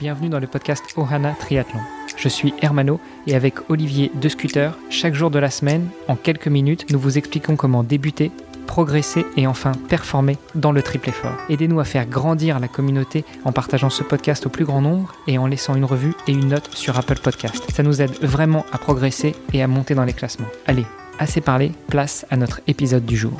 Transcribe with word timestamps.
bienvenue 0.00 0.28
dans 0.28 0.40
le 0.40 0.46
podcast 0.46 0.84
Ohana 0.96 1.34
Triathlon. 1.38 1.80
Je 2.16 2.28
suis 2.28 2.54
Hermano 2.62 3.00
et 3.26 3.34
avec 3.34 3.70
Olivier 3.70 4.10
de 4.14 4.28
Scooter, 4.28 4.76
chaque 4.90 5.14
jour 5.14 5.30
de 5.30 5.38
la 5.38 5.50
semaine, 5.50 5.88
en 6.08 6.16
quelques 6.16 6.48
minutes, 6.48 6.90
nous 6.90 6.98
vous 6.98 7.18
expliquons 7.18 7.56
comment 7.56 7.82
débuter, 7.82 8.30
progresser 8.66 9.24
et 9.36 9.46
enfin 9.46 9.72
performer 9.88 10.36
dans 10.54 10.72
le 10.72 10.82
triple 10.82 11.10
effort. 11.10 11.36
Aidez-nous 11.48 11.80
à 11.80 11.84
faire 11.84 12.06
grandir 12.06 12.58
la 12.60 12.68
communauté 12.68 13.24
en 13.44 13.52
partageant 13.52 13.90
ce 13.90 14.02
podcast 14.02 14.46
au 14.46 14.48
plus 14.48 14.64
grand 14.64 14.80
nombre 14.80 15.14
et 15.26 15.38
en 15.38 15.46
laissant 15.46 15.74
une 15.74 15.84
revue 15.84 16.14
et 16.26 16.32
une 16.32 16.48
note 16.48 16.70
sur 16.74 16.98
Apple 16.98 17.20
Podcast. 17.22 17.64
Ça 17.72 17.82
nous 17.82 18.02
aide 18.02 18.14
vraiment 18.22 18.64
à 18.72 18.78
progresser 18.78 19.34
et 19.52 19.62
à 19.62 19.68
monter 19.68 19.94
dans 19.94 20.04
les 20.04 20.12
classements. 20.12 20.48
Allez, 20.66 20.86
assez 21.18 21.40
parlé, 21.40 21.72
place 21.88 22.26
à 22.30 22.36
notre 22.36 22.60
épisode 22.66 23.04
du 23.04 23.16
jour. 23.16 23.38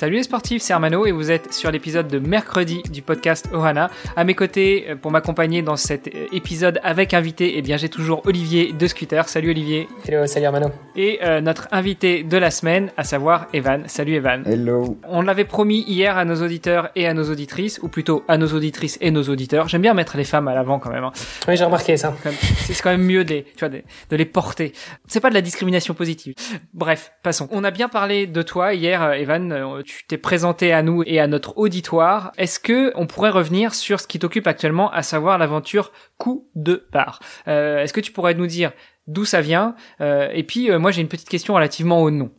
Salut 0.00 0.16
les 0.16 0.22
sportifs, 0.22 0.62
c'est 0.62 0.72
Armano 0.72 1.04
et 1.04 1.12
vous 1.12 1.30
êtes 1.30 1.52
sur 1.52 1.70
l'épisode 1.70 2.08
de 2.08 2.18
mercredi 2.18 2.82
du 2.90 3.02
podcast 3.02 3.50
Ohana. 3.52 3.90
À 4.16 4.24
mes 4.24 4.32
côtés, 4.34 4.86
euh, 4.88 4.96
pour 4.96 5.10
m'accompagner 5.10 5.60
dans 5.60 5.76
cet 5.76 6.08
euh, 6.08 6.26
épisode 6.32 6.80
avec 6.82 7.12
invité, 7.12 7.58
eh 7.58 7.60
bien 7.60 7.76
j'ai 7.76 7.90
toujours 7.90 8.22
Olivier 8.24 8.72
de 8.72 8.86
Scooter. 8.86 9.28
Salut 9.28 9.50
Olivier. 9.50 9.88
Hello, 10.08 10.26
salut 10.26 10.46
Armano. 10.46 10.70
Et 10.96 11.18
euh, 11.22 11.42
notre 11.42 11.68
invité 11.70 12.22
de 12.22 12.38
la 12.38 12.50
semaine, 12.50 12.90
à 12.96 13.04
savoir 13.04 13.48
Evan. 13.52 13.82
Salut 13.88 14.14
Evan. 14.14 14.42
Hello. 14.46 14.96
On 15.06 15.20
l'avait 15.20 15.44
promis 15.44 15.84
hier 15.86 16.16
à 16.16 16.24
nos 16.24 16.42
auditeurs 16.42 16.88
et 16.96 17.06
à 17.06 17.12
nos 17.12 17.30
auditrices, 17.30 17.78
ou 17.82 17.88
plutôt 17.88 18.24
à 18.26 18.38
nos 18.38 18.48
auditrices 18.48 18.96
et 19.02 19.10
nos 19.10 19.24
auditeurs. 19.24 19.68
J'aime 19.68 19.82
bien 19.82 19.92
mettre 19.92 20.16
les 20.16 20.24
femmes 20.24 20.48
à 20.48 20.54
l'avant 20.54 20.78
quand 20.78 20.90
même. 20.90 21.04
Hein. 21.04 21.12
Oui, 21.46 21.58
j'ai 21.58 21.64
remarqué 21.64 21.98
ça. 21.98 22.16
C'est 22.60 22.80
quand 22.80 22.88
même 22.88 23.04
mieux 23.04 23.24
de 23.24 23.34
les, 23.34 23.42
tu 23.42 23.58
vois, 23.58 23.68
de, 23.68 23.82
de 24.08 24.16
les 24.16 24.24
porter. 24.24 24.72
C'est 25.08 25.20
pas 25.20 25.28
de 25.28 25.34
la 25.34 25.42
discrimination 25.42 25.92
positive. 25.92 26.32
Bref, 26.72 27.12
passons. 27.22 27.48
On 27.50 27.64
a 27.64 27.70
bien 27.70 27.90
parlé 27.90 28.26
de 28.26 28.40
toi 28.40 28.72
hier, 28.72 29.12
Evan 29.12 29.84
tu 29.89 29.89
t'es 30.08 30.18
présenté 30.18 30.72
à 30.72 30.82
nous 30.82 31.02
et 31.06 31.20
à 31.20 31.26
notre 31.26 31.56
auditoire. 31.58 32.32
Est-ce 32.38 32.58
que 32.58 32.92
on 32.96 33.06
pourrait 33.06 33.30
revenir 33.30 33.74
sur 33.74 34.00
ce 34.00 34.06
qui 34.06 34.18
t'occupe 34.18 34.46
actuellement, 34.46 34.90
à 34.90 35.02
savoir 35.02 35.38
l'aventure 35.38 35.92
coup 36.18 36.48
de 36.54 36.86
barre? 36.92 37.20
Euh, 37.48 37.82
Est-ce 37.82 37.92
que 37.92 38.00
tu 38.00 38.12
pourrais 38.12 38.34
nous 38.34 38.46
dire 38.46 38.72
d'où 39.06 39.24
ça 39.24 39.40
vient? 39.40 39.74
Euh, 40.00 40.28
Et 40.32 40.42
puis 40.42 40.70
euh, 40.70 40.78
moi 40.78 40.90
j'ai 40.90 41.00
une 41.00 41.08
petite 41.08 41.28
question 41.28 41.54
relativement 41.54 42.02
au 42.02 42.10
nom. 42.10 42.30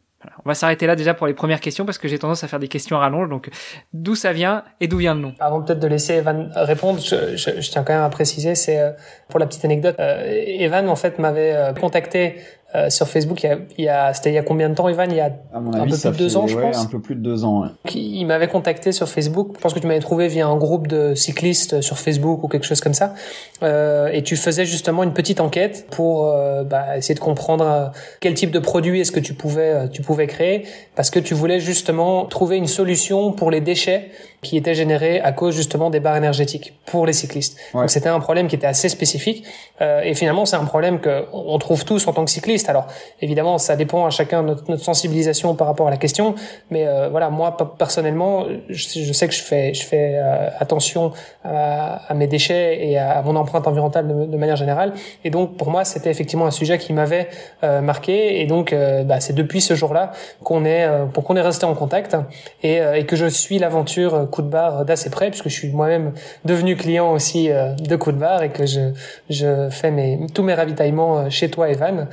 on 0.46 0.50
va 0.50 0.54
s'arrêter 0.54 0.86
là 0.88 0.96
déjà 0.96 1.14
pour 1.14 1.28
les 1.28 1.34
premières 1.34 1.62
questions 1.62 1.86
parce 1.86 1.98
que 1.98 2.08
j'ai 2.08 2.20
tendance 2.20 2.44
à 2.44 2.48
faire 2.48 2.60
des 2.60 2.68
questions 2.68 2.96
à 2.98 3.00
rallonge. 3.00 3.30
Donc, 3.30 3.50
d'où 3.92 4.16
ça 4.16 4.34
vient 4.34 4.64
et 4.80 4.88
d'où 4.88 4.98
vient 4.98 5.16
le 5.16 5.22
nom? 5.22 5.34
Avant 5.40 5.62
peut-être 5.62 5.80
de 5.80 5.88
laisser 5.88 6.14
Evan 6.16 6.52
répondre, 6.56 7.00
je, 7.00 7.70
tiens 7.72 7.84
quand 7.84 7.94
même 7.94 8.04
à 8.04 8.10
préciser, 8.10 8.54
c'est 8.56 8.80
pour 9.30 9.40
la 9.40 9.48
petite 9.48 9.66
anecdote. 9.66 9.96
Evan 9.98 10.88
en 10.90 10.96
fait 10.96 11.18
m'avait 11.18 11.74
contacté 11.80 12.36
euh, 12.76 12.90
sur 12.90 13.08
Facebook, 13.08 13.44
il 13.44 13.48
y 13.48 13.50
a, 13.50 13.58
il 13.78 13.86
y 13.86 13.90
a 13.90 14.14
c'était 14.14 14.32
il 14.32 14.36
y 14.36 14.38
a 14.38 14.44
combien 14.44 14.70
de 14.70 14.76
temps, 14.76 14.88
Ivan? 14.88 15.08
Il 15.10 15.16
y 15.16 15.20
a 15.20 15.26
avis, 15.26 15.36
un 15.54 15.86
peu 15.86 15.90
plus 15.90 16.12
de 16.12 16.18
deux 16.18 16.38
ans, 16.38 16.48
je 16.48 16.58
pense. 16.58 16.78
Un 16.78 16.86
peu 16.86 17.00
plus 17.00 17.16
de 17.16 17.22
deux 17.22 17.44
ans. 17.44 17.64
Ouais. 17.64 17.68
Il 17.94 18.26
m'avait 18.26 18.48
contacté 18.48 18.92
sur 18.92 19.08
Facebook. 19.08 19.54
Je 19.58 19.62
pense 19.62 19.74
que 19.74 19.80
tu 19.80 19.88
m'avais 19.88 20.00
trouvé 20.00 20.28
via 20.28 20.48
un 20.48 20.58
groupe 20.58 20.88
de 20.88 21.14
cyclistes 21.16 21.82
sur 21.82 21.98
Facebook 21.98 22.44
ou 22.44 22.48
quelque 22.48 22.66
chose 22.66 22.82
comme 22.82 22.94
ça. 22.94 23.14
Euh, 23.64 24.10
et 24.12 24.24
tu 24.24 24.36
faisais 24.36 24.66
justement 24.66 25.04
une 25.04 25.14
petite 25.14 25.42
enquête 25.42 25.88
pour 25.92 26.28
euh, 26.28 26.64
bah, 26.64 26.98
essayer 26.98 27.16
de 27.16 27.20
comprendre 27.20 27.66
euh, 27.66 27.86
quel 28.20 28.34
type 28.34 28.52
de 28.52 28.60
produit 28.60 29.02
est-ce 29.02 29.12
que 29.12 29.20
tu 29.20 29.34
pouvais 29.34 29.74
euh, 29.74 29.88
tu 29.88 30.02
pouvais 30.02 30.28
créer, 30.28 30.66
parce 30.96 31.10
que 31.10 31.20
tu 31.20 31.34
voulais 31.34 31.60
justement 31.60 32.26
trouver 32.26 32.58
une 32.58 32.68
solution 32.68 33.32
pour 33.32 33.52
les 33.52 33.62
déchets 33.62 34.12
qui 34.42 34.58
étaient 34.58 34.76
générés 34.76 35.20
à 35.22 35.32
cause 35.32 35.56
justement 35.56 35.90
des 35.90 36.00
barres 36.00 36.18
énergétiques 36.18 36.74
pour 36.86 37.06
les 37.06 37.14
cyclistes. 37.14 37.58
Ouais. 37.74 37.82
Donc 37.82 37.90
c'était 37.90 38.10
un 38.10 38.20
problème 38.20 38.48
qui 38.48 38.56
était 38.56 38.68
assez 38.68 38.90
spécifique. 38.90 39.46
et 39.80 40.14
finalement, 40.14 40.46
c'est 40.46 40.56
un 40.56 40.66
problème 40.66 41.00
que 41.00 41.26
on 41.34 41.58
trouve 41.58 41.86
tous 41.86 42.08
en 42.08 42.14
tant 42.14 42.26
que 42.26 42.32
cycliste 42.32 42.70
alors 42.70 42.88
évidemment, 43.22 43.58
ça 43.58 43.76
dépend 43.76 44.06
à 44.06 44.10
chacun 44.10 44.44
de 44.44 44.56
notre, 44.68 44.78
sensibilisation 44.78 45.56
par 45.56 45.68
rapport 45.68 45.88
à 45.88 45.92
la 45.92 45.98
question, 45.98 46.36
mais 46.70 46.88
euh, 46.88 47.10
voilà, 47.10 47.30
moi 47.30 47.56
personnellement, 47.78 48.46
je, 48.70 49.14
sais 49.14 49.28
que 49.28 49.34
je 49.34 49.44
fais, 49.44 49.74
je 49.74 49.84
fais 49.84 50.14
euh, 50.16 50.50
attention 50.60 51.12
à, 51.44 52.14
mes 52.16 52.28
déchets 52.28 52.88
et 52.88 52.98
à, 52.98 53.22
mon 53.22 53.36
empreinte 53.36 53.68
environnementale 53.68 54.08
de, 54.08 54.38
manière 54.38 54.56
générale, 54.56 54.94
et 55.24 55.30
donc 55.30 55.58
pour 55.58 55.70
moi, 55.70 55.86
c'était 55.86 56.10
effectivement 56.10 56.46
un 56.46 56.52
sujet 56.52 56.78
qui 56.78 56.94
m'avait 56.94 57.30
euh, 57.64 57.82
marqué, 57.82 58.42
et 58.42 58.46
donc 58.46 58.74
bah, 59.06 59.20
c'est 59.20 59.34
depuis 59.34 59.62
ce 59.62 59.76
jour-là 59.76 60.12
qu'on 60.44 60.66
est, 60.66 60.88
pour 61.14 61.24
qu'on 61.24 61.36
est 61.36 61.42
resté 61.42 61.66
en 61.66 61.76
contact 61.76 62.18
et, 62.64 62.78
et 62.78 63.06
que 63.06 63.16
je 63.16 63.28
suis 63.28 63.60
l'aventure 63.60 64.30
coup 64.32 64.42
de 64.42 64.50
barre 64.50 64.86
d'assez 64.86 65.12
près, 65.12 65.30
puisque 65.30 65.50
je 65.50 65.54
suis 65.54 65.70
moi-même 65.70 66.14
devenu 66.46 66.76
client 66.76 67.12
aussi 67.12 67.50
de 67.50 67.96
coup 67.96 68.12
de 68.12 68.18
barre 68.18 68.42
et 68.42 68.50
que 68.50 68.66
je, 68.66 68.92
je 69.30 69.70
fais 69.70 69.92
mes, 69.92 70.20
tous 70.34 70.42
mes 70.42 70.56
ravitaillements 70.56 71.30
chez 71.30 71.52
toi, 71.52 71.70
Evan. 71.70 72.08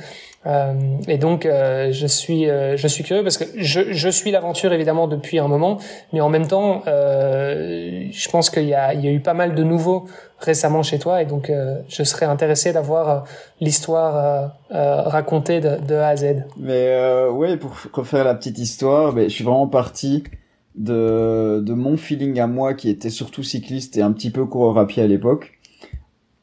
Euh, 0.45 0.73
et 1.07 1.17
donc, 1.17 1.45
euh, 1.45 1.91
je 1.91 2.07
suis, 2.07 2.49
euh, 2.49 2.77
je 2.77 2.87
suis 2.87 3.03
curieux 3.03 3.23
parce 3.23 3.37
que 3.37 3.43
je, 3.57 3.91
je 3.91 4.09
suis 4.09 4.31
l'aventure 4.31 4.71
évidemment 4.71 5.07
depuis 5.07 5.37
un 5.39 5.47
moment, 5.47 5.79
mais 6.13 6.21
en 6.21 6.29
même 6.29 6.47
temps, 6.47 6.81
euh, 6.87 8.05
je 8.11 8.29
pense 8.29 8.49
qu'il 8.49 8.63
y 8.63 8.73
a, 8.73 8.93
il 8.93 9.03
y 9.03 9.07
a 9.07 9.11
eu 9.11 9.19
pas 9.19 9.33
mal 9.33 9.53
de 9.53 9.63
nouveaux 9.63 10.05
récemment 10.39 10.83
chez 10.83 10.99
toi, 10.99 11.21
et 11.21 11.25
donc 11.25 11.51
je 11.89 12.03
serais 12.03 12.25
intéressé 12.25 12.71
d'avoir 12.71 13.25
l'histoire 13.59 14.53
racontée 14.69 15.59
de, 15.59 15.75
de, 15.85 15.95
A 15.95 16.07
à 16.07 16.15
Z. 16.15 16.45
Mais 16.57 16.97
ouais, 17.29 17.57
pour 17.57 17.75
refaire 17.91 18.23
la 18.23 18.35
petite 18.35 18.57
histoire, 18.57 19.11
ben, 19.11 19.25
je 19.25 19.35
suis 19.35 19.43
vraiment 19.43 19.67
parti 19.67 20.23
de, 20.79 21.61
de 21.63 21.73
mon 21.73 21.95
feeling 21.97 22.39
à 22.39 22.47
moi 22.47 22.73
qui 22.73 22.89
était 22.89 23.11
surtout 23.11 23.43
cycliste 23.43 23.97
et 23.97 24.01
un 24.01 24.11
petit 24.11 24.31
peu 24.31 24.45
coureur 24.45 24.77
à 24.79 24.87
pied 24.87 25.03
à 25.03 25.07
l'époque 25.07 25.59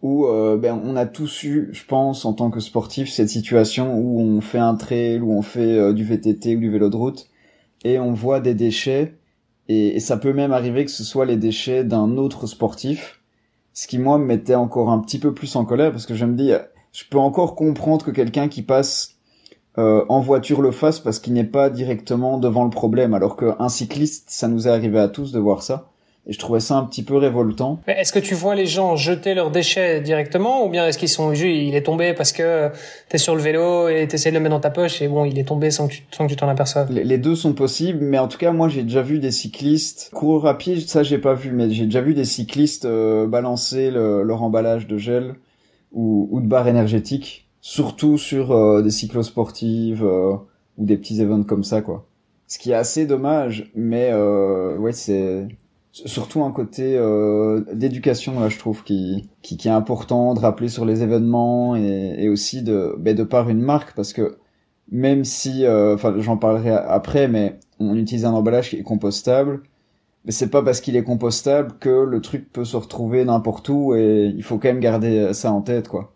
où 0.03 0.27
euh, 0.27 0.57
ben, 0.57 0.81
on 0.85 0.95
a 0.95 1.05
tous 1.05 1.43
eu, 1.43 1.69
je 1.73 1.85
pense, 1.85 2.25
en 2.25 2.33
tant 2.33 2.51
que 2.51 2.61
sportif, 2.61 3.11
cette 3.11 3.29
situation 3.29 3.99
où 3.99 4.21
on 4.21 4.41
fait 4.41 4.59
un 4.59 4.77
trail, 4.77 5.21
où 5.21 5.33
on 5.33 5.43
fait 5.43 5.77
euh, 5.77 5.93
du 5.93 6.05
VTT 6.05 6.57
ou 6.57 6.61
du 6.61 6.71
vélo 6.71 6.89
de 6.91 6.97
route, 6.97 7.29
et 7.83 7.99
on 7.99 8.13
voit 8.13 8.41
des 8.41 8.55
déchets, 8.55 9.15
et, 9.69 9.99
ça 9.99 10.17
peut 10.17 10.33
même 10.33 10.53
arriver 10.53 10.85
que 10.85 10.93
ce 10.93 11.03
soit 11.03 11.27
les 11.27 11.37
déchets 11.37 11.83
d'un 11.83 12.19
autre 12.19 12.47
sportif, 12.47 13.21
ce 13.73 13.89
qui 13.89 13.99
moi 13.99 14.19
me 14.19 14.25
mettait 14.25 14.55
encore 14.55 14.91
un 14.91 15.01
petit 15.01 15.19
peu 15.19 15.35
plus 15.35 15.57
en 15.57 15.65
colère, 15.65 15.91
parce 15.91 16.07
que 16.07 16.15
je 16.15 16.25
me 16.25 16.37
dis, 16.37 16.53
je 16.93 17.05
peux 17.11 17.19
encore 17.19 17.57
comprendre 17.57 18.05
que 18.05 18.13
quelqu'un 18.13 18.49
qui 18.49 18.63
passe 18.63 19.16
euh, 19.78 20.04
en 20.09 20.20
voiture 20.20 20.62
le 20.62 20.70
fasse 20.70 21.00
parce 21.00 21.19
qu'il 21.19 21.34
n'est 21.34 21.44
pas 21.44 21.70
directement 21.70 22.38
devant 22.38 22.64
le 22.64 22.70
problème, 22.70 23.14
alors 23.14 23.37
qu'un 23.37 23.69
cycliste, 23.69 24.25
ça 24.28 24.48
nous 24.48 24.69
est 24.69 24.70
arrivé 24.70 24.98
à 24.98 25.09
tous 25.09 25.32
de 25.32 25.38
voir 25.38 25.62
ça. 25.62 25.88
Et 26.28 26.32
je 26.32 26.38
trouvais 26.41 26.59
ça 26.59 26.76
un 26.76 26.84
petit 26.84 27.04
peu 27.04 27.16
révoltant. 27.16 27.81
Est-ce 27.87 28.12
que 28.12 28.19
tu 28.19 28.34
vois 28.34 28.56
les 28.56 28.66
gens 28.66 28.97
jeter 28.97 29.34
leurs 29.34 29.53
déchets 29.53 30.00
directement 30.00 30.66
ou 30.66 30.69
bien 30.69 30.84
est-ce 30.88 30.98
qu'ils 30.98 31.09
sont 31.09 31.32
juste 31.34 31.56
il 31.56 31.76
est 31.76 31.82
tombé 31.82 32.14
parce 32.14 32.32
que 32.32 32.70
t'es 33.09 33.19
sur 33.19 33.37
le 33.37 33.42
vélo 33.42 33.88
et 33.88 34.09
t'essaies 34.09 34.31
de 34.31 34.34
le 34.34 34.41
mettre 34.41 34.56
dans 34.56 34.60
ta 34.60 34.70
poche 34.70 35.00
et 35.03 35.06
bon 35.06 35.25
il 35.25 35.38
est 35.38 35.44
tombé 35.47 35.70
sans 35.70 35.87
que 35.87 35.93
tu 35.93 36.03
sans 36.10 36.26
que 36.26 36.31
tu 36.31 36.37
t'en 36.37 36.48
aperçoives? 36.48 36.91
Les, 36.91 37.19
deux 37.19 37.37
sont 37.37 37.53
possibles, 37.53 38.00
mais 38.03 38.19
en 38.19 38.26
tout 38.26 38.38
cas 38.38 38.50
moi 38.50 38.69
j'ai 38.69 38.82
déjà 38.82 39.03
vu 39.03 39.20
des 39.20 39.31
cyclistes 39.31 40.10
courir 40.12 40.47
à 40.47 40.58
pied, 40.58 40.81
ça 40.81 41.04
j'ai 41.04 41.19
pas 41.19 41.34
vu, 41.34 41.53
mais 41.53 41.70
j'ai 41.70 41.84
déjà 41.84 42.00
vu 42.00 42.12
des 42.12 42.25
cyclistes 42.25 42.87
euh, 42.87 43.28
balancer 43.28 43.93
le, 43.93 44.25
leur 44.25 44.43
emballage 44.43 44.88
de 44.88 44.98
gel 44.98 45.37
ou, 45.93 46.28
ou 46.32 46.41
de 46.41 46.48
barres 46.48 46.66
énergétiques, 46.66 47.46
surtout 47.69 48.16
sur 48.16 48.53
euh, 48.53 48.81
des 48.81 48.93
cyclosportives 48.93 50.04
euh, 50.04 50.37
ou 50.78 50.84
des 50.84 50.97
petits 50.97 51.21
événements 51.21 51.43
comme 51.43 51.65
ça 51.65 51.82
quoi. 51.82 52.06
Ce 52.47 52.60
qui 52.60 52.71
est 52.71 52.75
assez 52.75 53.06
dommage, 53.06 53.72
mais 53.75 54.15
ouais 54.15 54.93
c'est 54.93 55.49
surtout 56.05 56.44
un 56.44 56.53
côté 56.53 56.97
euh, 56.97 57.65
d'éducation 57.72 58.38
là 58.38 58.49
je 58.49 58.59
trouve 58.59 58.84
qui, 58.84 59.28
qui, 59.43 59.56
qui 59.56 59.66
est 59.66 59.72
important 59.72 60.34
de 60.34 60.41
rappeler 60.41 60.69
sur 60.69 60.84
les 60.84 61.03
événements 61.03 61.75
et, 61.75 62.16
et 62.19 62.28
aussi 62.28 62.62
de 62.62 62.94
ben, 62.99 63.16
de 63.16 63.25
par 63.25 63.49
une 63.49 63.60
marque 63.60 63.97
parce 63.97 64.12
que 64.12 64.37
même 64.93 65.25
si 65.25 65.65
euh, 65.65 65.94
enfin 65.94 66.15
j'en 66.19 66.37
parlerai 66.37 66.71
après 66.71 67.26
mais 67.28 67.59
on 67.81 67.97
utilise 67.97 68.26
un 68.26 68.32
emballage 68.32 68.71
qui 68.71 68.76
est 68.76 68.82
compostable 68.82 69.62
mais 70.25 70.32
c'est 70.32 70.50
pas 70.50 70.62
parce 70.62 70.81
qu'il 70.81 70.97
est 70.97 71.05
compostable 71.05 71.72
que 71.81 72.05
le 72.05 72.21
truc 72.21 72.53
peut 72.53 72.65
se 72.65 72.76
retrouver 72.76 73.25
n'importe 73.25 73.69
où 73.71 73.94
et 73.94 74.32
il 74.37 74.43
faut 74.43 74.59
quand 74.59 74.69
même 74.69 74.81
garder 74.81 75.32
ça 75.32 75.50
en 75.50 75.62
tête 75.62 75.88
quoi 75.88 76.16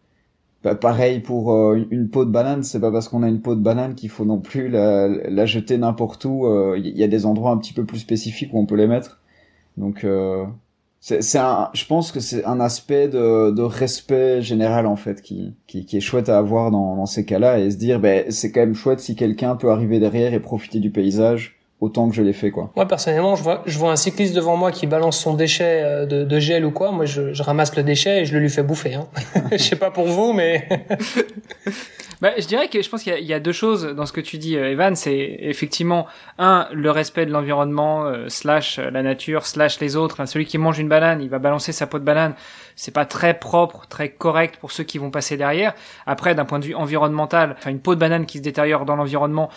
bah, 0.63 0.75
pareil 0.75 1.21
pour 1.21 1.53
euh, 1.53 1.87
une 1.91 2.09
peau 2.09 2.25
de 2.25 2.31
banane, 2.31 2.63
c'est 2.63 2.81
pas 2.81 2.93
parce 2.93 3.09
qu'on 3.09 3.23
a 3.23 3.29
une 3.29 3.41
peau 3.41 3.55
de 3.55 3.61
banane 3.61 3.95
qu'il 3.95 4.11
faut 4.11 4.25
non 4.25 4.41
plus 4.41 4.69
la, 4.69 5.09
la 5.09 5.47
jeter 5.47 5.79
n'importe 5.79 6.25
où. 6.25 6.47
Il 6.77 6.87
y 6.99 7.03
a 7.03 7.09
des 7.09 7.27
endroits 7.27 7.53
un 7.53 7.59
petit 7.59 7.73
peu 7.73 7.85
plus 7.85 7.99
spécifiques 7.99 8.53
où 8.53 8.59
on 8.59 8.67
peut 8.67 8.77
les 8.77 8.87
mettre. 8.87 9.21
Donc 9.77 10.05
euh, 10.05 10.45
c'est 11.01 11.39
un, 11.39 11.71
je 11.73 11.87
pense 11.87 12.13
que 12.13 12.21
c'est 12.21 12.45
un 12.45 12.61
aspect 12.61 13.09
de, 13.09 13.51
de 13.51 13.63
respect 13.63 14.43
général 14.43 14.87
en 14.87 14.97
fait 14.97 15.23
qui, 15.23 15.55
qui, 15.67 15.87
qui 15.87 15.97
est 15.97 16.01
chouette 16.01 16.29
à 16.29 16.37
avoir 16.39 16.71
dans, 16.71 16.97
dans 16.97 17.07
ces 17.07 17.25
cas-là 17.25 17.59
et 17.59 17.71
se 17.71 17.77
dire 17.77 18.01
ben 18.01 18.31
c'est 18.31 18.53
quand 18.53 18.61
même 18.61 18.75
chouette 18.75 19.01
si 19.01 19.17
quelqu'un 19.17 19.57
peut 19.57 19.71
arriver 19.71 19.99
derrière 19.99 20.35
et 20.35 20.41
profiter 20.41 20.79
du 20.79 20.91
paysage 20.91 21.60
autant 21.81 22.09
que 22.09 22.15
je 22.15 22.23
l'ai 22.23 22.33
fait 22.33 22.51
quoi. 22.51 22.71
Moi 22.77 22.87
personnellement, 22.87 23.37
je 23.37 23.43
vois 23.43 23.63
je 23.67 23.79
vois 23.79 23.91
un 23.91 23.97
cycliste 23.97 24.35
devant 24.35 24.57
moi 24.57 24.71
qui 24.71 24.87
balance 24.87 25.19
son 25.19 25.35
déchet 25.35 25.83
euh, 25.83 26.07
de, 26.07 26.25
de 26.25 26.39
gel 26.39 26.65
ou 26.65 26.71
quoi, 26.71 26.93
moi 26.93 27.07
je, 27.07 27.33
je 27.33 27.43
ramasse 27.43 27.75
le 27.77 27.83
déchet 27.83 28.23
et 28.23 28.25
je 28.25 28.35
le 28.35 28.41
lui 28.41 28.51
fais 28.51 28.63
bouffer 28.63 28.95
hein. 28.95 29.09
je 29.53 29.57
sais 29.59 29.77
pas 29.77 29.91
pour 29.91 30.07
vous 30.07 30.33
mais 30.33 30.69
Bah, 32.21 32.33
je 32.37 32.45
dirais 32.45 32.69
que 32.69 32.83
je 32.83 32.89
pense 32.91 33.03
qu'il 33.03 33.17
y, 33.19 33.25
y, 33.25 33.33
a 33.33 33.41
deux 33.41 33.53
choses 33.53 33.83
dans 33.97 34.05
ce 34.05 34.13
que 34.13 34.21
tu 34.21 34.37
dis, 34.37 34.57
euh, 34.57 34.71
Evan. 34.71 34.95
C'est 34.95 35.39
effectivement 35.41 36.07
un 36.39 36.69
le 36.71 36.91
respect 36.91 37.25
de 37.25 37.31
l'environnement 37.31 38.05
euh, 38.05 38.29
slash 38.29 38.79
la 38.79 39.03
nature 39.03 39.47
slash 39.47 39.81
les 39.81 39.97
autres. 39.97 40.23
celui 40.27 40.45
qui 40.45 40.59
mange 40.59 40.79
une 40.79 40.89
banane, 40.89 41.23
il 41.23 41.31
va 41.31 41.39
balancer 41.39 41.73
sa 41.73 41.87
peau 41.87 41.99
de 41.99 42.05
banane. 42.05 42.35
C'est 42.77 42.93
pas 42.93 43.07
très 43.07 43.39
propre, 43.39 43.87
très 43.89 44.11
correct 44.11 44.57
pour 44.61 44.71
ceux 44.71 44.85
qui 44.85 44.99
vont 44.99 45.11
passer 45.11 45.39
derrière. 45.39 45.75
Après, 46.07 46.35
d'un 46.35 46.45
point 46.45 46.59
de 46.59 46.67
vue 46.67 46.75
environnemental, 46.75 47.57
enfin 47.57 47.71
une 47.71 47.81
peau 47.81 47.95
de 47.95 48.01
banane 48.01 48.27
qui 48.27 48.39
se 48.39 48.43
détériore 48.43 48.85
dans 48.85 48.97
l'environnement, 48.97 49.49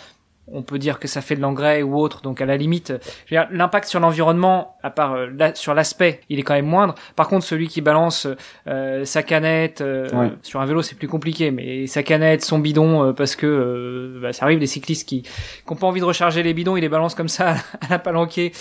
on 0.52 0.62
peut 0.62 0.78
dire 0.78 0.98
que 0.98 1.08
ça 1.08 1.20
fait 1.20 1.36
de 1.36 1.40
l'engrais 1.40 1.82
ou 1.82 1.96
autre. 1.98 2.22
Donc 2.22 2.40
à 2.40 2.46
la 2.46 2.56
limite, 2.56 2.92
l'impact 3.30 3.88
sur 3.88 4.00
l'environnement 4.00 4.74
à 4.82 4.90
part 4.90 5.14
euh, 5.14 5.28
sur 5.54 5.74
l'aspect, 5.74 6.20
il 6.28 6.38
est 6.38 6.42
quand 6.42 6.54
même 6.54 6.66
moindre. 6.66 6.94
Par 7.16 7.28
contre, 7.28 7.44
celui 7.44 7.68
qui 7.68 7.80
balance 7.80 8.28
euh, 8.68 9.04
sa 9.06 9.22
canette 9.22 9.80
euh, 9.80 10.06
sur 10.42 10.60
un 10.60 10.66
vélo, 10.66 10.82
c'est 10.82 10.96
plus 10.96 11.08
compliqué, 11.08 11.50
mais 11.50 11.86
sa 11.86 12.02
canette, 12.02 12.44
son 12.44 12.58
bidon, 12.58 13.14
parce 13.14 13.34
que 13.34 14.18
bah, 14.20 14.32
ça 14.32 14.44
arrive 14.44 14.58
des 14.58 14.66
cyclistes 14.66 15.08
qui 15.08 15.22
n'ont 15.68 15.76
pas 15.76 15.86
envie 15.86 16.00
de 16.00 16.04
recharger 16.04 16.42
les 16.42 16.52
bidons, 16.52 16.76
ils 16.76 16.82
les 16.82 16.90
balancent 16.90 17.14
comme 17.14 17.28
ça 17.28 17.54
à 17.80 17.88
la 17.88 17.98
palanquée, 17.98 18.52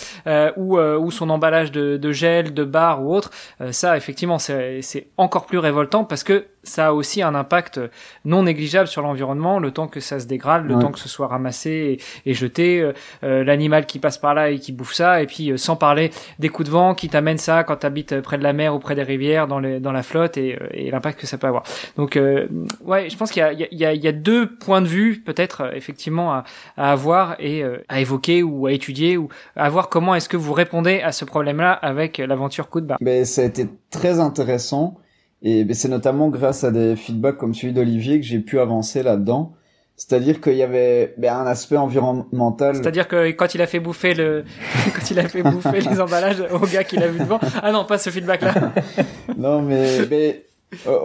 ou, 0.55 0.79
ou 0.79 1.11
son 1.11 1.29
emballage 1.29 1.71
de, 1.71 1.97
de, 1.97 2.11
gel, 2.11 2.53
de 2.53 2.63
bar 2.63 3.03
ou 3.03 3.13
autre. 3.13 3.31
ça, 3.71 3.97
effectivement, 3.97 4.39
c'est 4.39 5.07
encore 5.17 5.45
plus 5.45 5.57
révoltant 5.57 6.05
parce 6.05 6.23
que 6.23 6.45
ça 6.63 6.87
a 6.87 6.91
aussi 6.93 7.21
un 7.21 7.35
impact 7.35 7.79
non 8.25 8.43
négligeable 8.43 8.87
sur 8.87 9.01
l'environnement, 9.01 9.59
le 9.59 9.71
temps 9.71 9.87
que 9.87 9.99
ça 9.99 10.19
se 10.19 10.25
dégrade, 10.25 10.65
le 10.65 10.79
temps 10.79 10.91
que 10.91 10.99
ce 10.99 11.09
soit 11.09 11.27
ramassé 11.27 11.99
et, 12.25 12.33
jeté, 12.33 12.81
euh, 12.81 12.93
euh, 13.23 13.43
l'animal 13.43 13.85
qui 13.85 13.99
passe 13.99 14.17
par 14.17 14.33
là 14.33 14.49
et 14.49 14.59
qui 14.59 14.71
bouffe 14.71 14.93
ça, 14.93 15.21
et 15.21 15.27
puis 15.27 15.51
euh, 15.51 15.57
sans 15.57 15.75
parler 15.75 16.11
des 16.39 16.49
coups 16.49 16.67
de 16.67 16.73
vent 16.73 16.95
qui 16.95 17.09
t'amènent 17.09 17.37
ça 17.37 17.63
quand 17.63 17.77
tu 17.77 17.85
habites 17.85 18.21
près 18.21 18.37
de 18.37 18.43
la 18.43 18.53
mer 18.53 18.73
ou 18.73 18.79
près 18.79 18.95
des 18.95 19.03
rivières, 19.03 19.47
dans, 19.47 19.59
les, 19.59 19.79
dans 19.79 19.91
la 19.91 20.03
flotte, 20.03 20.37
et, 20.37 20.57
et 20.71 20.89
l'impact 20.89 21.19
que 21.19 21.27
ça 21.27 21.37
peut 21.37 21.47
avoir. 21.47 21.63
Donc 21.97 22.17
ouais, 22.85 23.09
je 23.09 23.17
pense 23.17 23.31
qu'il 23.31 23.41
y 23.41 23.43
a, 23.43 23.51
il 23.51 23.77
y, 23.77 23.85
a, 23.85 23.93
il 23.93 24.03
y 24.03 24.07
a 24.07 24.11
deux 24.11 24.55
points 24.55 24.81
de 24.81 24.87
vue 24.87 25.21
peut-être 25.25 25.73
effectivement 25.75 26.33
à, 26.33 26.43
à, 26.77 26.91
avoir 26.91 27.35
et 27.39 27.63
à 27.89 27.99
évoquer 27.99 28.43
ou 28.43 28.67
à 28.67 28.71
étudier 28.71 29.17
ou 29.17 29.29
à 29.55 29.69
voir 29.69 29.89
comment 29.89 30.15
est-ce 30.15 30.29
que 30.29 30.37
vous 30.37 30.53
répondez 30.53 31.01
à 31.01 31.11
ce 31.11 31.25
problème-là 31.25 31.73
avec 31.73 32.17
l'aventure 32.17 32.69
coup 32.69 32.81
de 32.81 32.85
barre. 32.85 32.97
Mais 33.01 33.25
ça 33.25 33.41
a 33.41 33.45
été 33.45 33.67
très 33.91 34.19
intéressant 34.19 34.97
et 35.43 35.65
ben, 35.65 35.73
c'est 35.73 35.89
notamment 35.89 36.29
grâce 36.29 36.63
à 36.63 36.71
des 36.71 36.95
feedbacks 36.95 37.37
comme 37.37 37.53
celui 37.53 37.73
d'Olivier 37.73 38.19
que 38.19 38.25
j'ai 38.25 38.39
pu 38.39 38.59
avancer 38.59 39.03
là-dedans. 39.03 39.53
C'est-à-dire 39.95 40.41
qu'il 40.41 40.55
y 40.55 40.63
avait 40.63 41.13
ben, 41.17 41.35
un 41.35 41.45
aspect 41.45 41.77
environnemental. 41.77 42.75
C'est-à-dire 42.77 43.07
que 43.07 43.29
quand 43.31 43.53
il 43.53 43.61
a 43.61 43.67
fait 43.67 43.79
bouffer 43.79 44.13
le, 44.13 44.45
quand 44.95 45.11
il 45.11 45.19
a 45.19 45.27
fait 45.27 45.43
bouffer 45.43 45.81
les 45.81 46.01
emballages 46.01 46.43
au 46.51 46.65
gars 46.65 46.83
qu'il 46.83 47.03
a 47.03 47.07
vu 47.07 47.19
devant. 47.19 47.39
Ah 47.61 47.71
non, 47.71 47.85
pas 47.85 47.97
ce 47.97 48.09
feedback-là. 48.09 48.73
non, 49.37 49.61
mais, 49.61 50.05
ben, 50.05 50.35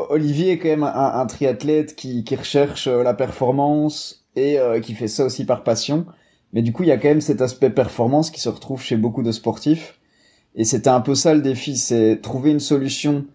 Olivier 0.08 0.52
est 0.52 0.58
quand 0.58 0.68
même 0.68 0.84
un, 0.84 1.20
un 1.20 1.26
triathlète 1.26 1.96
qui, 1.96 2.24
qui 2.24 2.36
recherche 2.36 2.86
euh, 2.86 3.02
la 3.02 3.12
performance 3.12 4.24
et 4.36 4.58
euh, 4.58 4.80
qui 4.80 4.94
fait 4.94 5.08
ça 5.08 5.24
aussi 5.24 5.44
par 5.44 5.64
passion. 5.64 6.06
Mais 6.52 6.62
du 6.62 6.72
coup, 6.72 6.84
il 6.84 6.88
y 6.88 6.92
a 6.92 6.96
quand 6.96 7.08
même 7.08 7.20
cet 7.20 7.42
aspect 7.42 7.70
performance 7.70 8.30
qui 8.30 8.40
se 8.40 8.48
retrouve 8.48 8.82
chez 8.82 8.96
beaucoup 8.96 9.22
de 9.22 9.32
sportifs. 9.32 9.98
Et 10.54 10.64
c'était 10.64 10.88
un 10.88 11.00
peu 11.00 11.14
ça 11.14 11.34
le 11.34 11.42
défi, 11.42 11.76
c'est 11.76 12.20
trouver 12.22 12.50
une 12.52 12.60
solution 12.60 13.26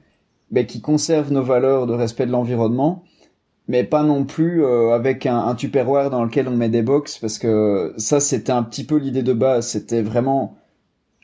ben, 0.53 0.67
qui 0.67 0.81
conserve 0.81 1.31
nos 1.31 1.41
valeurs 1.41 1.87
de 1.87 1.93
respect 1.93 2.27
de 2.27 2.31
l'environnement, 2.31 3.03
mais 3.67 3.83
pas 3.83 4.03
non 4.03 4.23
plus 4.23 4.63
euh, 4.63 4.91
avec 4.91 5.25
un, 5.25 5.35
un 5.35 5.55
dans 6.09 6.23
lequel 6.23 6.47
on 6.47 6.55
met 6.55 6.69
des 6.69 6.83
box, 6.83 7.17
parce 7.17 7.39
que 7.39 7.95
ça 7.97 8.19
c'était 8.19 8.51
un 8.51 8.61
petit 8.61 8.83
peu 8.83 8.97
l'idée 8.97 9.23
de 9.23 9.33
base, 9.33 9.65
c'était 9.65 10.03
vraiment 10.03 10.55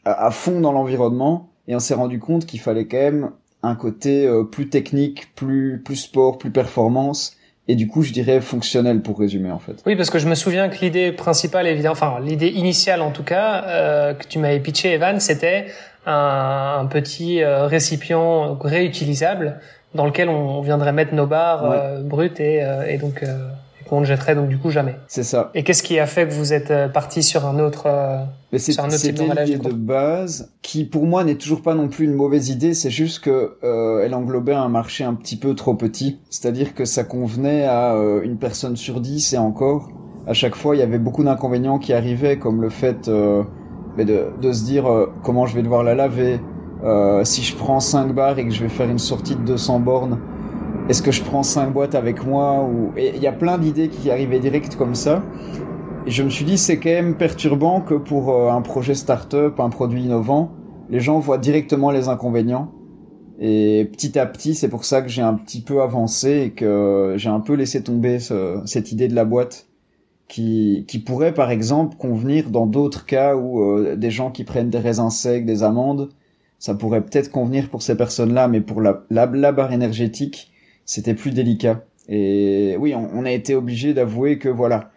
à, 0.03 0.31
fond 0.31 0.61
dans 0.61 0.71
l'environnement, 0.71 1.51
et 1.67 1.75
on 1.75 1.79
s'est 1.79 1.93
rendu 1.93 2.17
compte 2.17 2.47
qu'il 2.47 2.59
fallait 2.59 2.87
quand 2.87 2.97
même 2.97 3.29
un 3.61 3.75
côté 3.75 4.25
euh, 4.25 4.43
plus 4.43 4.67
technique, 4.69 5.35
plus 5.35 5.79
plus 5.85 5.97
sport, 5.97 6.39
plus 6.39 6.49
performance, 6.49 7.37
et 7.67 7.75
du 7.75 7.87
coup 7.87 8.01
je 8.01 8.11
dirais 8.11 8.41
fonctionnel 8.41 9.03
pour 9.03 9.19
résumer 9.19 9.51
en 9.51 9.59
fait. 9.59 9.83
Oui 9.85 9.95
parce 9.95 10.09
que 10.09 10.17
je 10.17 10.27
me 10.27 10.33
souviens 10.33 10.69
que 10.69 10.83
l'idée 10.83 11.11
principale 11.11 11.67
évidemment, 11.67 11.93
enfin 11.93 12.19
l'idée 12.19 12.49
initiale 12.49 13.03
en 13.03 13.11
tout 13.11 13.23
cas 13.23 13.63
euh, 13.67 14.13
que 14.15 14.25
tu 14.25 14.39
m'avais 14.39 14.59
pitché 14.59 14.93
Evan, 14.93 15.19
c'était 15.19 15.67
un, 16.09 16.85
petit 16.87 17.43
euh, 17.43 17.65
récipient 17.67 18.57
réutilisable 18.59 19.59
dans 19.95 20.05
lequel 20.05 20.29
on 20.29 20.61
viendrait 20.61 20.93
mettre 20.93 21.13
nos 21.13 21.25
barres 21.25 21.65
euh, 21.65 22.01
brutes 22.01 22.39
et, 22.39 22.63
euh, 22.63 22.85
et 22.87 22.97
donc 22.97 23.23
qu'on 23.87 24.01
ne 24.01 24.05
jetterait 24.05 24.35
donc 24.35 24.49
du 24.49 24.59
coup 24.59 24.69
jamais. 24.69 24.95
C'est 25.07 25.23
ça. 25.23 25.49
Et 25.55 25.63
qu'est-ce 25.63 25.81
qui 25.81 25.97
a 25.97 26.05
fait 26.05 26.27
que 26.27 26.33
vous 26.33 26.53
êtes 26.53 26.71
parti 26.93 27.23
sur 27.23 27.47
un 27.47 27.57
autre 27.57 27.87
Mais 28.51 28.59
c'est, 28.59 28.73
type 28.73 29.15
d'emballage 29.15 29.49
de 29.49 29.71
base 29.71 30.51
qui 30.61 30.85
pour 30.85 31.07
moi 31.07 31.23
n'est 31.23 31.35
toujours 31.35 31.63
pas 31.63 31.73
non 31.73 31.87
plus 31.87 32.05
une 32.05 32.13
mauvaise 32.13 32.49
idée, 32.49 32.75
c'est 32.75 32.91
juste 32.91 33.23
que 33.23 33.57
euh, 33.63 34.03
elle 34.05 34.13
englobait 34.13 34.53
un 34.53 34.69
marché 34.69 35.03
un 35.03 35.15
petit 35.15 35.37
peu 35.37 35.55
trop 35.55 35.73
petit, 35.73 36.19
c'est-à-dire 36.29 36.75
que 36.75 36.85
ça 36.85 37.03
convenait 37.03 37.65
à 37.65 37.95
une 38.23 38.37
personne 38.37 38.77
sur 38.77 38.99
dix 39.01 39.33
et 39.33 39.39
encore 39.39 39.89
à 40.27 40.33
chaque 40.33 40.53
fois 40.53 40.75
il 40.75 40.79
y 40.79 40.83
avait 40.83 40.99
beaucoup 40.99 41.23
d'inconvénients 41.23 41.79
qui 41.79 41.93
arrivaient 41.93 42.37
comme 42.37 42.61
le 42.61 42.69
fait 42.69 43.09
mais 43.99 44.05
de, 44.05 44.27
de 44.41 44.53
se 44.53 44.63
dire 44.63 44.89
euh, 44.89 45.11
comment 45.23 45.45
je 45.45 45.53
vais 45.53 45.61
devoir 45.61 45.83
la 45.83 45.93
laver, 45.93 46.39
euh, 46.85 47.25
si 47.25 47.43
je 47.43 47.53
prends 47.53 47.81
5 47.81 48.15
barres 48.15 48.39
et 48.39 48.45
que 48.45 48.51
je 48.53 48.63
vais 48.63 48.69
faire 48.69 48.89
une 48.89 48.97
sortie 48.97 49.35
de 49.35 49.41
200 49.41 49.81
bornes, 49.81 50.19
est-ce 50.87 51.01
que 51.01 51.11
je 51.11 51.21
prends 51.21 51.43
5 51.43 51.73
boîtes 51.73 51.95
avec 51.95 52.25
moi 52.25 52.63
ou 52.63 52.93
il 52.97 53.21
y 53.21 53.27
a 53.27 53.33
plein 53.33 53.57
d'idées 53.57 53.89
qui 53.89 54.09
arrivaient 54.09 54.39
direct 54.39 54.77
comme 54.77 54.95
ça. 54.95 55.21
Et 56.07 56.11
je 56.11 56.23
me 56.23 56.29
suis 56.29 56.45
dit 56.45 56.57
c'est 56.57 56.79
quand 56.79 56.91
même 56.91 57.15
perturbant 57.15 57.81
que 57.81 57.95
pour 57.95 58.31
euh, 58.31 58.49
un 58.49 58.61
projet 58.61 58.95
start-up, 58.95 59.59
un 59.59 59.69
produit 59.69 60.03
innovant, 60.03 60.53
les 60.89 61.01
gens 61.01 61.19
voient 61.19 61.37
directement 61.37 61.91
les 61.91 62.07
inconvénients. 62.07 62.71
Et 63.37 63.89
petit 63.91 64.17
à 64.17 64.25
petit, 64.25 64.55
c'est 64.55 64.69
pour 64.69 64.85
ça 64.85 65.01
que 65.01 65.09
j'ai 65.09 65.21
un 65.21 65.33
petit 65.33 65.59
peu 65.59 65.81
avancé 65.81 66.43
et 66.45 66.51
que 66.51 67.15
j'ai 67.17 67.29
un 67.29 67.41
peu 67.41 67.53
laissé 67.53 67.83
tomber 67.83 68.19
ce, 68.19 68.61
cette 68.65 68.93
idée 68.93 69.09
de 69.09 69.15
la 69.15 69.25
boîte 69.25 69.68
qui, 70.29 70.85
qui 70.87 70.99
pourrait 70.99 71.33
par 71.33 71.51
exemple 71.51 71.97
convenir 71.97 72.51
dans 72.51 72.67
d'autres 72.67 73.05
cas 73.05 73.35
où 73.35 73.61
euh, 73.61 73.97
des 73.97 74.11
gens 74.11 74.31
qui 74.31 74.45
prennent 74.45 74.69
des 74.69 74.77
raisins 74.77 75.09
secs, 75.09 75.43
des 75.43 75.63
amandes, 75.63 76.09
ça 76.59 76.75
pourrait 76.75 77.01
peut-être 77.01 77.31
convenir 77.31 77.69
pour 77.69 77.81
ces 77.81 77.97
personnes-là, 77.97 78.47
mais 78.47 78.61
pour 78.61 78.79
la, 78.79 79.03
la, 79.09 79.51
barre 79.51 79.73
énergétique, 79.73 80.53
c'était 80.85 81.15
plus 81.15 81.31
délicat. 81.31 81.83
Et 82.07 82.77
oui, 82.79 82.93
on, 82.95 83.25
a 83.25 83.31
été 83.31 83.55
obligé 83.55 83.93
d'avouer 83.93 84.37
que 84.39 84.49
voilà, 84.49 84.91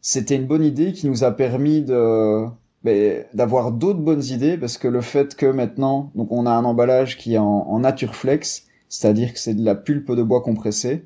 c'était 0.00 0.36
une 0.36 0.46
bonne 0.46 0.64
idée 0.64 0.92
qui 0.92 1.08
nous 1.08 1.24
a 1.24 1.30
permis 1.32 1.82
de 1.82 2.44
ben, 2.82 3.24
d'avoir 3.32 3.72
d'autres 3.72 4.00
bonnes 4.00 4.24
idées 4.24 4.58
parce 4.58 4.76
que 4.78 4.88
le 4.88 5.00
fait 5.00 5.34
que 5.34 5.46
maintenant, 5.46 6.10
donc 6.14 6.30
on 6.30 6.46
a 6.46 6.50
un 6.50 6.64
emballage 6.64 7.16
qui 7.16 7.34
est 7.34 7.38
en, 7.38 7.44
en 7.44 7.78
nature 7.80 8.14
flex, 8.14 8.66
c'est-à-dire 8.88 9.32
que 9.32 9.38
c'est 9.38 9.54
de 9.54 9.64
la 9.64 9.74
pulpe 9.74 10.12
de 10.12 10.22
bois 10.22 10.42
compressé. 10.42 11.04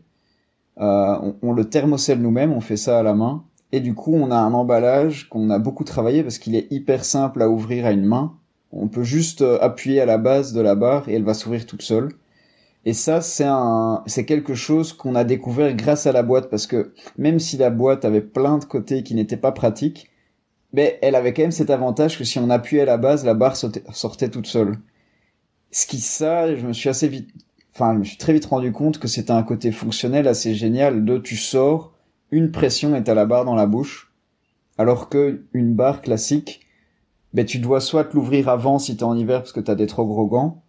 Euh, 0.80 1.16
on, 1.22 1.36
on, 1.42 1.52
le 1.52 1.64
thermocèle 1.64 2.20
nous-mêmes, 2.20 2.52
on 2.52 2.60
fait 2.60 2.76
ça 2.76 2.98
à 3.00 3.02
la 3.02 3.14
main. 3.14 3.44
Et 3.72 3.80
du 3.80 3.94
coup, 3.94 4.14
on 4.14 4.30
a 4.30 4.36
un 4.36 4.54
emballage 4.54 5.28
qu'on 5.28 5.50
a 5.50 5.58
beaucoup 5.58 5.84
travaillé 5.84 6.22
parce 6.22 6.38
qu'il 6.38 6.54
est 6.54 6.70
hyper 6.70 7.04
simple 7.04 7.42
à 7.42 7.50
ouvrir 7.50 7.86
à 7.86 7.92
une 7.92 8.06
main. 8.06 8.34
On 8.72 8.88
peut 8.88 9.02
juste 9.02 9.42
euh, 9.42 9.58
appuyer 9.60 10.00
à 10.00 10.06
la 10.06 10.18
base 10.18 10.52
de 10.52 10.60
la 10.60 10.74
barre 10.74 11.08
et 11.08 11.14
elle 11.14 11.24
va 11.24 11.34
s'ouvrir 11.34 11.66
toute 11.66 11.82
seule. 11.82 12.10
Et 12.84 12.94
ça, 12.94 13.20
c'est 13.20 13.44
un, 13.44 14.02
c'est 14.06 14.24
quelque 14.24 14.54
chose 14.54 14.92
qu'on 14.92 15.14
a 15.14 15.24
découvert 15.24 15.74
grâce 15.74 16.06
à 16.06 16.12
la 16.12 16.22
boîte 16.22 16.48
parce 16.48 16.66
que 16.66 16.92
même 17.18 17.38
si 17.38 17.56
la 17.56 17.70
boîte 17.70 18.04
avait 18.04 18.22
plein 18.22 18.58
de 18.58 18.64
côtés 18.64 19.02
qui 19.02 19.14
n'étaient 19.14 19.36
pas 19.36 19.52
pratiques, 19.52 20.10
mais 20.72 20.98
elle 21.02 21.14
avait 21.14 21.34
quand 21.34 21.42
même 21.42 21.50
cet 21.52 21.70
avantage 21.70 22.18
que 22.18 22.24
si 22.24 22.38
on 22.38 22.50
appuyait 22.50 22.82
à 22.82 22.86
la 22.86 22.96
base, 22.96 23.24
la 23.24 23.34
barre 23.34 23.56
sortait 23.56 24.30
toute 24.30 24.46
seule. 24.46 24.78
Ce 25.70 25.86
qui, 25.86 25.98
ça, 25.98 26.54
je 26.54 26.66
me 26.66 26.72
suis 26.72 26.88
assez 26.88 27.08
vite, 27.08 27.30
enfin, 27.74 27.94
je 27.94 27.98
me 27.98 28.04
suis 28.04 28.16
très 28.16 28.32
vite 28.32 28.46
rendu 28.46 28.72
compte 28.72 28.98
que 28.98 29.08
c'était 29.08 29.32
un 29.32 29.42
côté 29.42 29.72
fonctionnel 29.72 30.28
assez 30.28 30.54
génial 30.54 31.04
de 31.04 31.18
tu 31.18 31.36
sors, 31.36 31.92
une 32.30 32.50
pression 32.50 32.94
est 32.94 33.08
à 33.08 33.14
la 33.14 33.26
barre 33.26 33.44
dans 33.44 33.54
la 33.54 33.66
bouche, 33.66 34.12
alors 34.76 35.08
que 35.08 35.42
une 35.52 35.74
barre 35.74 36.02
classique, 36.02 36.60
ben 37.34 37.44
tu 37.44 37.58
dois 37.58 37.80
soit 37.80 38.12
l'ouvrir 38.14 38.48
avant 38.48 38.78
si 38.78 38.96
t'es 38.96 39.04
en 39.04 39.16
hiver 39.16 39.40
parce 39.40 39.52
que 39.52 39.60
t'as 39.60 39.74
des 39.74 39.86
trop 39.86 40.06
gros 40.06 40.26
gants, 40.26 40.62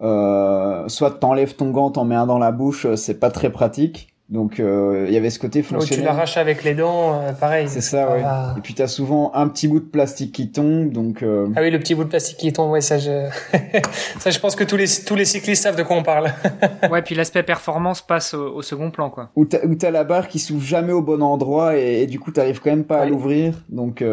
euh, 0.00 0.88
soit 0.88 1.12
t'enlèves 1.12 1.56
ton 1.56 1.70
gant, 1.70 1.90
t'en 1.90 2.04
mets 2.04 2.14
un 2.14 2.26
dans 2.26 2.38
la 2.38 2.52
bouche, 2.52 2.86
c'est 2.94 3.18
pas 3.18 3.30
très 3.30 3.50
pratique. 3.50 4.14
Donc 4.28 4.60
euh, 4.60 5.06
il 5.08 5.14
y 5.14 5.16
avait 5.16 5.30
ce 5.30 5.38
côté 5.38 5.62
fonctionnel. 5.62 6.00
tu 6.00 6.04
l'arraches 6.04 6.36
avec 6.36 6.62
les 6.62 6.74
dents, 6.74 7.18
euh, 7.18 7.32
pareil. 7.32 7.66
C'est 7.66 7.80
ça, 7.80 8.10
oui. 8.12 8.20
Et 8.58 8.60
puis 8.60 8.74
t'as 8.74 8.86
souvent 8.86 9.32
un 9.34 9.48
petit 9.48 9.68
bout 9.68 9.80
de 9.80 9.86
plastique 9.86 10.32
qui 10.32 10.50
tombe, 10.50 10.90
donc. 10.90 11.22
Euh... 11.22 11.48
Ah 11.56 11.62
oui, 11.62 11.70
le 11.70 11.78
petit 11.78 11.94
bout 11.94 12.04
de 12.04 12.10
plastique 12.10 12.36
qui 12.36 12.52
tombe, 12.52 12.70
ouais, 12.70 12.82
ça 12.82 12.98
je, 12.98 13.26
ça 14.18 14.30
je 14.30 14.38
pense 14.38 14.54
que 14.54 14.64
tous 14.64 14.76
les 14.76 14.86
tous 15.06 15.14
les 15.14 15.24
cyclistes 15.24 15.62
savent 15.62 15.76
de 15.76 15.82
quoi 15.82 15.96
on 15.96 16.02
parle. 16.02 16.30
ouais, 16.90 17.00
puis 17.00 17.14
l'aspect 17.14 17.42
performance 17.42 18.02
passe 18.02 18.34
au, 18.34 18.60
second 18.60 18.90
plan, 18.90 19.08
quoi. 19.08 19.30
Ou 19.34 19.46
t'as, 19.46 19.60
t'as 19.78 19.90
la 19.90 20.04
barre 20.04 20.28
qui 20.28 20.38
s'ouvre 20.38 20.64
jamais 20.64 20.92
au 20.92 21.00
bon 21.00 21.22
endroit 21.22 21.76
et, 21.76 22.06
du 22.06 22.20
coup 22.20 22.30
t'arrives 22.30 22.60
quand 22.60 22.70
même 22.70 22.84
pas 22.84 23.00
à 23.00 23.06
l'ouvrir, 23.06 23.54
donc. 23.70 24.04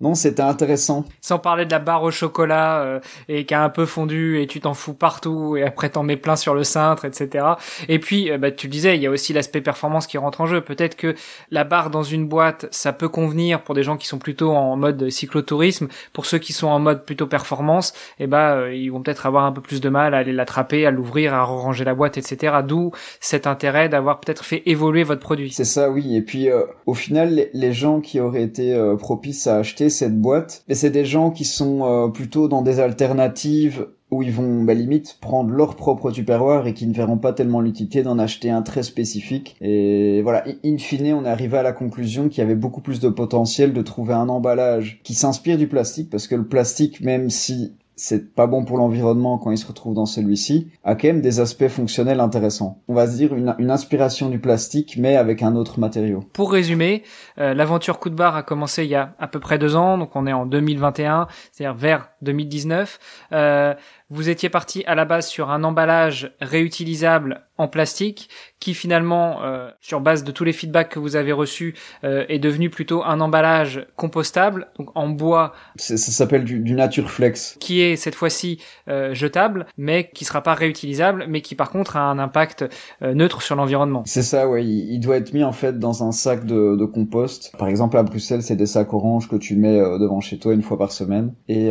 Euh 0.00 0.04
non, 0.04 0.14
c'était 0.14 0.42
intéressant. 0.42 1.04
Sans 1.20 1.38
parler 1.38 1.66
de 1.66 1.70
la 1.70 1.78
barre 1.78 2.02
au 2.02 2.10
chocolat 2.10 2.80
euh, 2.80 3.00
et 3.28 3.44
qui 3.44 3.54
a 3.54 3.62
un 3.62 3.68
peu 3.68 3.86
fondu 3.86 4.40
et 4.40 4.46
tu 4.46 4.60
t'en 4.60 4.74
fous 4.74 4.94
partout 4.94 5.56
et 5.56 5.62
après 5.62 5.90
t'en 5.90 6.02
mets 6.02 6.16
plein 6.16 6.36
sur 6.36 6.54
le 6.54 6.64
cintre, 6.64 7.04
etc. 7.04 7.44
Et 7.88 7.98
puis, 7.98 8.30
euh, 8.30 8.38
bah, 8.38 8.50
tu 8.50 8.66
le 8.66 8.72
disais, 8.72 8.96
il 8.96 9.02
y 9.02 9.06
a 9.06 9.10
aussi 9.10 9.32
l'aspect 9.32 9.60
performance 9.60 10.06
qui 10.06 10.18
rentre 10.18 10.40
en 10.40 10.46
jeu. 10.46 10.60
Peut-être 10.60 10.96
que 10.96 11.14
la 11.50 11.64
barre 11.64 11.90
dans 11.90 12.02
une 12.02 12.26
boîte, 12.26 12.66
ça 12.70 12.92
peut 12.92 13.08
convenir 13.08 13.62
pour 13.62 13.74
des 13.74 13.82
gens 13.82 13.96
qui 13.96 14.06
sont 14.06 14.18
plutôt 14.18 14.52
en 14.52 14.76
mode 14.76 15.10
cyclotourisme. 15.10 15.88
Pour 16.12 16.26
ceux 16.26 16.38
qui 16.38 16.52
sont 16.52 16.68
en 16.68 16.78
mode 16.78 17.04
plutôt 17.04 17.26
performance, 17.26 17.92
et 18.18 18.24
eh 18.24 18.26
bah, 18.26 18.70
ils 18.72 18.90
vont 18.90 19.02
peut-être 19.02 19.26
avoir 19.26 19.44
un 19.44 19.52
peu 19.52 19.60
plus 19.60 19.80
de 19.80 19.88
mal 19.88 20.14
à 20.14 20.18
aller 20.18 20.32
l'attraper, 20.32 20.86
à 20.86 20.90
l'ouvrir, 20.90 21.34
à 21.34 21.42
ranger 21.44 21.84
la 21.84 21.94
boîte, 21.94 22.18
etc. 22.18 22.58
D'où 22.66 22.92
cet 23.20 23.46
intérêt 23.46 23.88
d'avoir 23.88 24.20
peut-être 24.20 24.44
fait 24.44 24.62
évoluer 24.66 25.02
votre 25.02 25.20
produit. 25.20 25.50
C'est 25.52 25.64
ça, 25.64 25.90
oui. 25.90 26.16
Et 26.16 26.22
puis, 26.22 26.48
euh, 26.48 26.64
au 26.86 26.94
final, 26.94 27.48
les 27.52 27.72
gens 27.72 28.00
qui 28.00 28.18
auraient 28.20 28.42
été 28.42 28.70
propices 28.98 29.46
à 29.46 29.56
acheter 29.56 29.89
cette 29.90 30.20
boîte. 30.20 30.64
Et 30.68 30.74
c'est 30.74 30.90
des 30.90 31.04
gens 31.04 31.30
qui 31.30 31.44
sont 31.44 31.84
euh, 31.84 32.08
plutôt 32.08 32.48
dans 32.48 32.62
des 32.62 32.80
alternatives 32.80 33.86
où 34.10 34.22
ils 34.22 34.32
vont 34.32 34.64
bah, 34.64 34.74
limite 34.74 35.18
prendre 35.20 35.50
leur 35.50 35.76
propre 35.76 36.10
tupperware 36.10 36.66
et 36.66 36.74
qui 36.74 36.86
ne 36.86 36.92
verront 36.92 37.18
pas 37.18 37.32
tellement 37.32 37.60
l'utilité 37.60 38.02
d'en 38.02 38.18
acheter 38.18 38.50
un 38.50 38.62
très 38.62 38.82
spécifique. 38.82 39.56
Et 39.60 40.20
voilà, 40.22 40.44
in 40.64 40.78
fine, 40.78 41.14
on 41.14 41.24
est 41.24 41.28
arrivé 41.28 41.58
à 41.58 41.62
la 41.62 41.72
conclusion 41.72 42.28
qu'il 42.28 42.38
y 42.38 42.44
avait 42.44 42.56
beaucoup 42.56 42.80
plus 42.80 43.00
de 43.00 43.08
potentiel 43.08 43.72
de 43.72 43.82
trouver 43.82 44.14
un 44.14 44.28
emballage 44.28 45.00
qui 45.04 45.14
s'inspire 45.14 45.58
du 45.58 45.68
plastique, 45.68 46.10
parce 46.10 46.26
que 46.26 46.34
le 46.34 46.46
plastique, 46.46 47.00
même 47.00 47.30
si 47.30 47.74
c'est 48.00 48.34
pas 48.34 48.46
bon 48.46 48.64
pour 48.64 48.78
l'environnement 48.78 49.36
quand 49.36 49.50
il 49.50 49.58
se 49.58 49.66
retrouve 49.66 49.92
dans 49.92 50.06
celui-ci, 50.06 50.70
a 50.84 50.94
quand 50.94 51.08
même 51.08 51.20
des 51.20 51.38
aspects 51.38 51.68
fonctionnels 51.68 52.20
intéressants. 52.20 52.82
On 52.88 52.94
va 52.94 53.06
se 53.06 53.14
dire 53.16 53.34
une, 53.34 53.70
inspiration 53.70 54.30
du 54.30 54.38
plastique, 54.38 54.96
mais 54.98 55.16
avec 55.16 55.42
un 55.42 55.54
autre 55.54 55.78
matériau. 55.78 56.24
Pour 56.32 56.50
résumer, 56.50 57.02
euh, 57.38 57.52
l'aventure 57.52 57.98
coup 57.98 58.08
de 58.08 58.14
barre 58.14 58.36
a 58.36 58.42
commencé 58.42 58.84
il 58.84 58.90
y 58.90 58.94
a 58.94 59.14
à 59.18 59.28
peu 59.28 59.38
près 59.38 59.58
deux 59.58 59.76
ans, 59.76 59.98
donc 59.98 60.16
on 60.16 60.26
est 60.26 60.32
en 60.32 60.46
2021, 60.46 61.28
c'est-à-dire 61.52 61.76
vers 61.76 62.09
2019. 62.22 62.98
Euh, 63.32 63.74
vous 64.10 64.28
étiez 64.28 64.48
parti 64.48 64.82
à 64.86 64.96
la 64.96 65.04
base 65.04 65.28
sur 65.28 65.50
un 65.50 65.62
emballage 65.62 66.32
réutilisable 66.40 67.42
en 67.58 67.68
plastique 67.68 68.28
qui 68.58 68.74
finalement, 68.74 69.42
euh, 69.42 69.70
sur 69.80 70.00
base 70.00 70.24
de 70.24 70.32
tous 70.32 70.44
les 70.44 70.52
feedbacks 70.52 70.88
que 70.88 70.98
vous 70.98 71.16
avez 71.16 71.32
reçus, 71.32 71.74
euh, 72.04 72.24
est 72.28 72.38
devenu 72.38 72.70
plutôt 72.70 73.04
un 73.04 73.20
emballage 73.20 73.86
compostable, 73.96 74.68
donc 74.78 74.90
en 74.94 75.08
bois. 75.08 75.52
Ça 75.76 75.96
s'appelle 75.96 76.44
du, 76.44 76.58
du 76.58 76.74
Natureflex. 76.74 77.56
Qui 77.60 77.80
est 77.80 77.96
cette 77.96 78.14
fois-ci 78.14 78.60
euh, 78.88 79.14
jetable, 79.14 79.66
mais 79.76 80.10
qui 80.12 80.24
sera 80.24 80.42
pas 80.42 80.54
réutilisable, 80.54 81.26
mais 81.28 81.40
qui 81.40 81.54
par 81.54 81.70
contre 81.70 81.96
a 81.96 82.02
un 82.02 82.18
impact 82.18 82.64
euh, 83.02 83.14
neutre 83.14 83.42
sur 83.42 83.56
l'environnement. 83.56 84.02
C'est 84.06 84.22
ça, 84.22 84.48
ouais. 84.48 84.64
Il, 84.64 85.00
doit 85.00 85.16
être 85.16 85.32
mis 85.32 85.44
en 85.44 85.52
fait 85.52 85.78
dans 85.78 86.04
un 86.04 86.12
sac 86.12 86.44
de, 86.44 86.76
de 86.76 86.84
compost. 86.84 87.52
Par 87.58 87.68
exemple, 87.68 87.96
à 87.96 88.02
Bruxelles, 88.02 88.42
c'est 88.42 88.56
des 88.56 88.66
sacs 88.66 88.92
oranges 88.92 89.28
que 89.28 89.36
tu 89.36 89.56
mets 89.56 89.78
euh, 89.78 89.98
devant 89.98 90.20
chez 90.20 90.38
toi 90.38 90.52
une 90.52 90.62
fois 90.62 90.78
par 90.78 90.92
semaine. 90.92 91.32
Et 91.48 91.70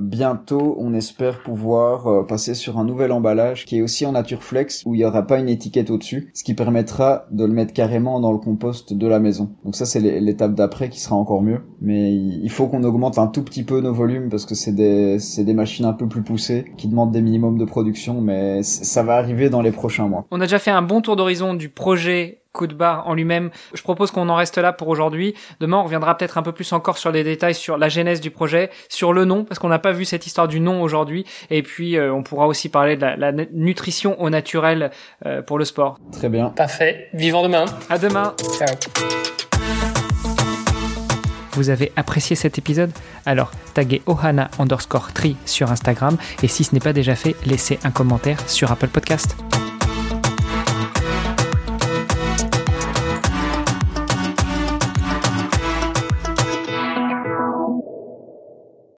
bientôt, 0.00 0.76
on 0.78 0.94
espère 0.94 1.42
pouvoir 1.42 2.26
passer 2.26 2.54
sur 2.54 2.78
un 2.78 2.84
nouvel 2.84 3.12
emballage 3.12 3.64
qui 3.64 3.78
est 3.78 3.82
aussi 3.82 4.06
en 4.06 4.12
Natureflex, 4.12 4.82
où 4.86 4.94
il 4.94 5.00
y 5.00 5.04
aura 5.04 5.26
pas 5.26 5.38
une 5.38 5.48
étiquette 5.48 5.90
au-dessus, 5.90 6.30
ce 6.34 6.44
qui 6.44 6.54
permettra 6.54 7.26
de 7.30 7.44
le 7.44 7.52
mettre 7.52 7.72
carrément 7.72 8.20
dans 8.20 8.32
le 8.32 8.38
compost 8.38 8.94
de 8.94 9.06
la 9.06 9.18
maison. 9.18 9.50
Donc 9.64 9.76
ça 9.76 9.86
c'est 9.86 10.00
l'étape 10.00 10.54
d'après 10.54 10.88
qui 10.88 11.00
sera 11.00 11.16
encore 11.16 11.42
mieux, 11.42 11.60
mais 11.80 12.14
il 12.14 12.50
faut 12.50 12.66
qu'on 12.66 12.84
augmente 12.84 13.18
un 13.18 13.26
tout 13.26 13.42
petit 13.42 13.62
peu 13.62 13.80
nos 13.80 13.92
volumes 13.92 14.28
parce 14.28 14.46
que 14.46 14.54
c'est 14.54 14.72
des 14.72 15.18
des 15.38 15.54
machines 15.54 15.84
un 15.84 15.92
peu 15.92 16.08
plus 16.08 16.22
poussées 16.22 16.64
qui 16.76 16.88
demandent 16.88 17.12
des 17.12 17.20
minimums 17.20 17.58
de 17.58 17.64
production, 17.64 18.20
mais 18.20 18.62
ça 18.62 19.02
va 19.02 19.16
arriver 19.16 19.50
dans 19.50 19.60
les 19.60 19.72
prochains 19.72 20.08
mois. 20.08 20.26
On 20.30 20.40
a 20.40 20.44
déjà 20.44 20.58
fait 20.58 20.70
un 20.70 20.82
bon 20.82 21.00
tour 21.00 21.16
d'horizon 21.16 21.54
du 21.54 21.68
projet 21.68 22.43
coup 22.54 22.66
de 22.66 22.72
barre 22.72 23.06
en 23.06 23.12
lui-même. 23.12 23.50
Je 23.74 23.82
propose 23.82 24.10
qu'on 24.10 24.30
en 24.30 24.36
reste 24.36 24.56
là 24.56 24.72
pour 24.72 24.88
aujourd'hui. 24.88 25.34
Demain, 25.60 25.76
on 25.76 25.84
reviendra 25.84 26.16
peut-être 26.16 26.38
un 26.38 26.42
peu 26.42 26.52
plus 26.52 26.72
encore 26.72 26.96
sur 26.96 27.10
les 27.10 27.24
détails 27.24 27.54
sur 27.54 27.76
la 27.76 27.90
genèse 27.90 28.22
du 28.22 28.30
projet, 28.30 28.70
sur 28.88 29.12
le 29.12 29.26
nom, 29.26 29.44
parce 29.44 29.58
qu'on 29.58 29.68
n'a 29.68 29.78
pas 29.78 29.92
vu 29.92 30.06
cette 30.06 30.26
histoire 30.26 30.48
du 30.48 30.60
nom 30.60 30.80
aujourd'hui. 30.80 31.26
Et 31.50 31.62
puis, 31.62 31.98
euh, 31.98 32.14
on 32.14 32.22
pourra 32.22 32.46
aussi 32.46 32.70
parler 32.70 32.96
de 32.96 33.04
la, 33.04 33.32
nutrition 33.52 34.20
au 34.22 34.30
naturel 34.30 34.90
euh, 35.26 35.42
pour 35.42 35.58
le 35.58 35.64
sport. 35.64 35.98
Très 36.12 36.28
bien. 36.28 36.50
Parfait. 36.50 37.08
Vivant 37.12 37.42
demain. 37.42 37.64
À 37.90 37.98
demain. 37.98 38.34
Ciao. 38.56 38.68
Vous 41.52 41.70
avez 41.70 41.92
apprécié 41.96 42.36
cet 42.36 42.58
épisode? 42.58 42.90
Alors, 43.26 43.50
taguez 43.74 44.02
ohana 44.06 44.50
underscore 44.58 45.12
tree 45.12 45.36
sur 45.44 45.70
Instagram 45.70 46.16
et 46.42 46.48
si 46.48 46.64
ce 46.64 46.74
n'est 46.74 46.80
pas 46.80 46.92
déjà 46.92 47.14
fait, 47.14 47.34
laissez 47.46 47.78
un 47.84 47.90
commentaire 47.90 48.38
sur 48.48 48.72
Apple 48.72 48.88
Podcast. 48.88 49.36